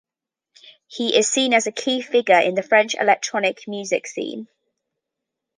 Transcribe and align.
He 0.87 1.15
is 1.15 1.29
seen 1.29 1.53
as 1.53 1.67
a 1.67 1.71
key 1.71 2.01
figure 2.01 2.39
in 2.39 2.55
the 2.55 2.63
French 2.63 2.95
electronic 2.95 3.67
music 3.67 4.07
scene. 4.07 4.47